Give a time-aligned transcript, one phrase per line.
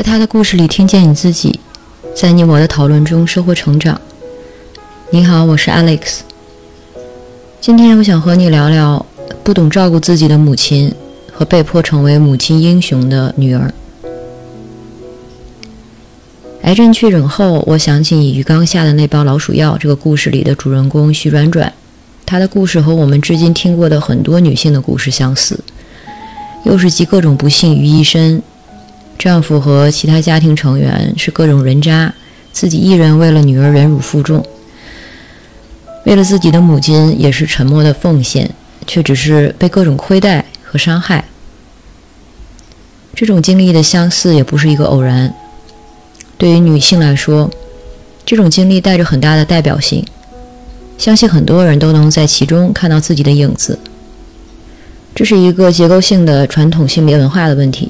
[0.00, 1.60] 在他的故事里听见你自己，
[2.16, 4.00] 在你我的讨论中收获成长。
[5.10, 6.20] 你好，我是 Alex。
[7.60, 9.04] 今天我想和你聊聊
[9.44, 10.90] 不懂照顾自己的母亲
[11.30, 13.74] 和被迫成为母亲英雄的女儿。
[16.62, 21.70] 癌症确诊后，我想起你鱼缸下的那包老鼠药这个故事里的主人公徐转转，
[22.24, 25.60] 她的故事和我们至今听过的很多女性的故事相似，
[26.64, 28.42] 又是集各种不幸于一身。
[29.20, 32.14] 丈夫和其他家庭成员是各种人渣，
[32.52, 34.42] 自己一人为了女儿忍辱负重，
[36.06, 38.50] 为了自己的母亲也是沉默的奉献，
[38.86, 41.26] 却只是被各种亏待和伤害。
[43.14, 45.34] 这种经历的相似也不是一个偶然。
[46.38, 47.50] 对于女性来说，
[48.24, 50.02] 这种经历带着很大的代表性，
[50.96, 53.78] 相信很多人都能在其中看到自己的影子。
[55.14, 57.89] 这是一个结构性的传统性别文化的问题。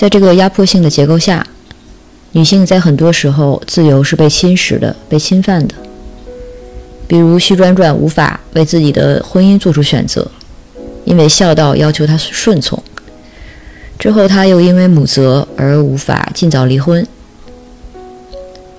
[0.00, 1.46] 在这个压迫性的结构下，
[2.32, 5.74] 女性在很多时候自由是被侵蚀的、被侵犯的。
[7.06, 10.26] 比如徐转转无法为自己的婚姻做出选择，
[11.04, 12.82] 因为孝道要求她顺从。
[13.98, 17.06] 之后，她又因为母责而无法尽早离婚。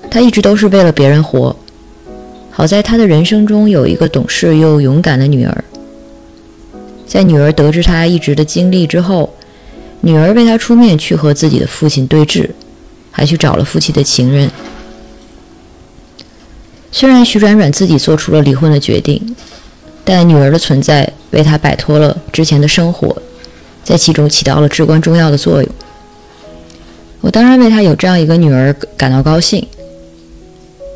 [0.09, 1.55] 她一直都是为了别人活。
[2.49, 5.63] 好在她的人生中有一个懂事又勇敢的女儿。
[7.05, 9.31] 在女儿得知她一直的经历之后。
[10.01, 12.49] 女儿为他出面去和自己的父亲对峙，
[13.11, 14.49] 还去找了父亲的情人。
[16.91, 19.35] 虽然徐转转自己做出了离婚的决定，
[20.03, 23.15] 但女儿的存在为他摆脱了之前的生活，
[23.83, 25.71] 在其中起到了至关重要的作用。
[27.21, 29.65] 我当然为他有这样一个女儿感到高兴，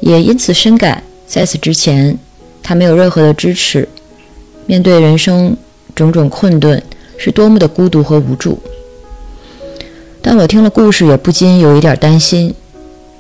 [0.02, 2.18] 也因此深感在此之前
[2.64, 3.88] 他没有任何的支持，
[4.66, 5.56] 面对人生
[5.94, 6.82] 种种困顿
[7.18, 8.60] 是多么的孤独和无助。
[10.28, 12.52] 但我听了故事，也不禁有一点担心。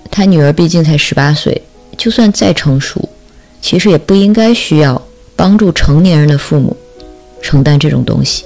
[0.09, 1.61] 他女儿毕竟才十八岁，
[1.95, 3.07] 就算再成熟，
[3.61, 4.99] 其实也不应该需要
[5.35, 6.75] 帮助成年人的父母
[7.43, 8.45] 承担这种东西。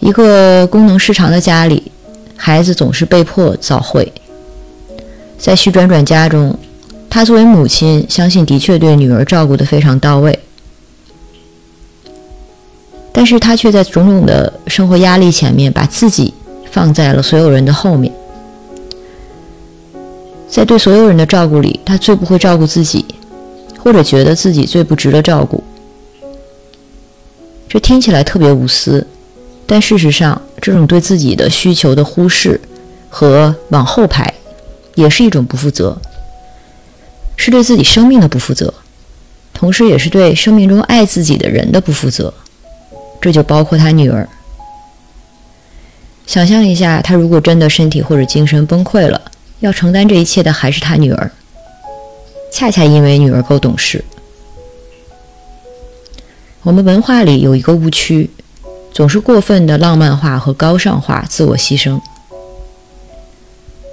[0.00, 1.92] 一个功能失常的家里，
[2.34, 4.10] 孩子总是被迫早会。
[5.36, 6.58] 在徐转转家中，
[7.10, 10.38] 他作为母亲，相信的确对女儿照顾得非常到位，
[13.12, 16.32] 但是他却在种种的生活压力前面，把自己。
[16.70, 18.12] 放在了所有人的后面，
[20.48, 23.04] 在对所有人的照顾里，他最不会照顾自己，
[23.78, 25.62] 或者觉得自己最不值得照顾。
[27.68, 29.06] 这听起来特别无私，
[29.66, 32.60] 但事实上，这种对自己的需求的忽视
[33.10, 34.32] 和往后排，
[34.94, 35.98] 也是一种不负责，
[37.36, 38.72] 是对自己生命的不负责，
[39.52, 42.32] 同时也是对生命中爱自己的人的不负责。
[43.20, 44.28] 这就包括他女儿。
[46.28, 49.18] 想象一下，他如果真的身体或者精神崩溃了，
[49.60, 51.30] 要承担这一切的还是他女儿。
[52.52, 54.04] 恰恰因为女儿够懂事，
[56.62, 58.28] 我们文化里有一个误区，
[58.92, 61.98] 总是过分的浪漫化和高尚化自我牺牲。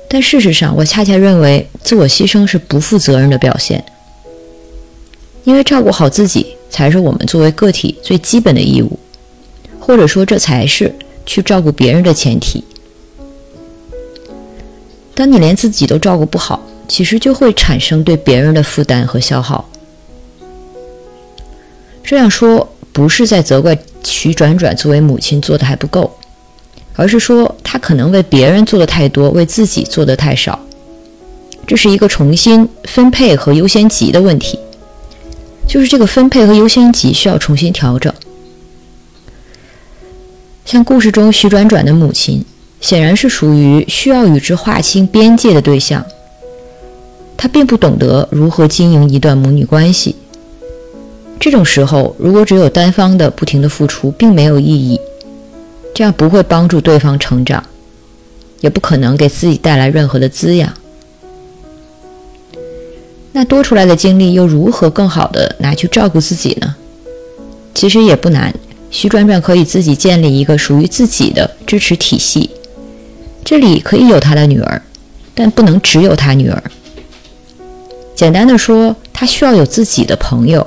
[0.09, 3.81] 但事实上，我恰恰认为自我牺牲是不负责任的表现，
[5.45, 8.99] 因为照顾好自己才是我们作为个体最基本的义务，
[9.79, 10.93] 或者说这才是。
[11.25, 12.63] 去照顾别人的前提，
[15.13, 19.67] 当你连自己都照顾不好，其实就会产生对别人的负担和消耗。
[22.03, 26.15] 这样说不是在责怪徐转转作为母亲做的还不够，
[26.95, 30.59] 而是说她可能为别人做的太多，为自己做的太少。
[31.65, 34.59] 这是一个重新分配和优先级的问题，
[35.67, 38.13] 就是这个分配和优先级需要重新调整。
[40.65, 42.43] 像故事中徐转转的母亲，
[42.81, 46.03] 显然是属于需要与之划清边界的对象。
[47.37, 50.15] 她并不懂得如何经营一段母女关系。
[51.39, 54.99] 这种时候，如果只有单方的不停的付出，并没有意义，
[55.93, 57.63] 这样不会帮助对方成长，
[58.61, 60.73] 也不可能给自己带来任何的滋养。
[63.33, 66.75] 那多出来的精力又如何更好的拿去照顾自己呢？
[67.75, 68.51] 其实也不难。
[68.95, 72.49] 徐转转可以自己建立一个属于自己的支持体系，
[73.43, 74.81] 这里可以有他的女儿，
[75.33, 76.63] 但不能只有他女儿。
[78.15, 80.65] 简单的说，他需要有自己的朋友，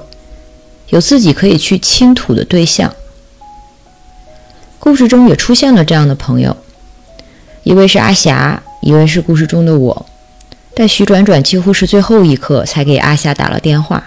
[0.91, 2.95] 有自己可以去倾吐的对象。
[4.79, 6.55] 故事中也出现了这样的朋友，
[7.63, 10.07] 一位是阿霞，一位是故事中的我。
[10.75, 14.05] 但徐转转几乎是最后一刻才给阿霞打了电话。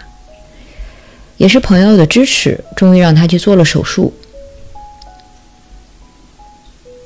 [1.41, 4.13] 也是朋友的支持，终于让他去做了手术。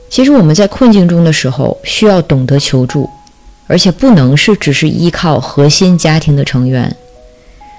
[0.10, 3.10] 其实我们在困境中的时候，需要懂得求助，
[3.66, 6.94] 而且不能是只是依靠核心家庭的成员，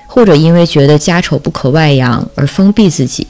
[0.07, 3.27] 或者因为觉得家丑不可外扬而封闭自己。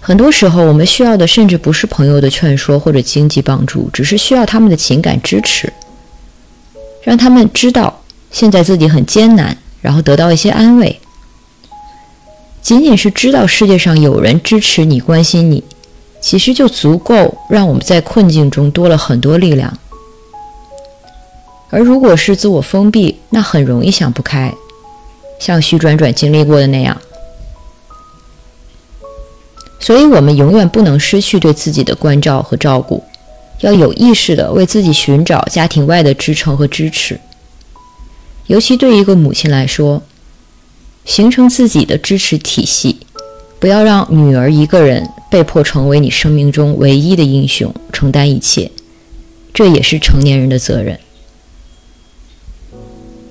[0.00, 5.72] 很多时候，我们需要的甚至不是朋友的劝说或者经济帮助，只是需要他们的情感支持，
[7.02, 8.00] 让他们知道
[8.30, 11.00] 现在自己很艰难，然后得到一些安慰。
[12.72, 15.62] 仅仅是知道世界上有人支持你、关心你，
[16.22, 19.76] 其实就足够让我们在困境中多了很多力量。
[21.68, 24.54] 而如果是自我封闭，那很容易想不开，
[25.38, 26.96] 像徐转转经历过的那样。
[29.78, 33.04] 所以，我们永远不能失去对自己的关照和照顾，
[33.60, 37.20] 要有意识地为自己寻找家庭外的支撑和支持。
[38.46, 40.02] 尤其对一个母亲来说，
[41.04, 42.98] 形成自己的支持体系，
[43.58, 48.70] 不要让女儿一个人被迫成为你生命中唯一的英雄，承担一切，
[49.52, 50.98] 这也是成年人的责任。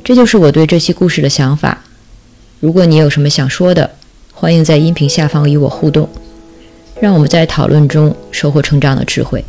[0.03, 1.83] 这就是我对这期故事的想法。
[2.59, 3.91] 如果你有什么想说的，
[4.33, 6.09] 欢迎在音频下方与我互动。
[6.99, 9.43] 让我们在讨论中收获成长的智慧。